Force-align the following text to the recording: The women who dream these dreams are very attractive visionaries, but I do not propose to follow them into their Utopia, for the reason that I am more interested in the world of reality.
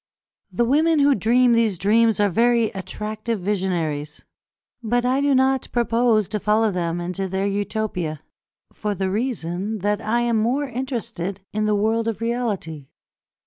The 0.51 0.65
women 0.65 0.97
who 0.97 1.13
dream 1.13 1.51
these 1.53 1.77
dreams 1.77 2.19
are 2.19 2.27
very 2.27 2.71
attractive 2.71 3.39
visionaries, 3.39 4.23
but 4.81 5.05
I 5.05 5.21
do 5.21 5.35
not 5.35 5.67
propose 5.71 6.27
to 6.29 6.39
follow 6.39 6.71
them 6.71 6.99
into 6.99 7.27
their 7.29 7.45
Utopia, 7.45 8.23
for 8.73 8.95
the 8.95 9.11
reason 9.11 9.77
that 9.81 10.01
I 10.01 10.21
am 10.21 10.37
more 10.37 10.63
interested 10.67 11.41
in 11.53 11.65
the 11.65 11.75
world 11.75 12.07
of 12.07 12.19
reality. 12.19 12.87